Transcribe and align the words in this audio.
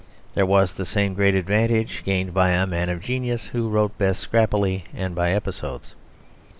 There 0.33 0.47
was 0.47 0.73
the 0.73 0.83
same 0.87 1.13
great 1.13 1.35
advantage 1.35 2.01
gained 2.03 2.33
by 2.33 2.49
a 2.53 2.65
man 2.65 2.89
of 2.89 3.01
genius 3.01 3.45
who 3.49 3.69
wrote 3.69 3.99
best 3.99 4.19
scrappily 4.27 4.85
and 4.95 5.13
by 5.13 5.29
episodes. 5.29 5.93